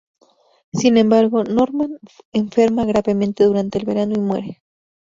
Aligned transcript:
Sin 0.73 0.97
embargo, 0.97 1.43
Norman 1.43 1.99
enferma 2.33 2.85
gravemente 2.85 3.43
durante 3.43 3.77
el 3.77 3.85
verano 3.85 4.15
y 4.15 4.19
muere. 4.19 4.63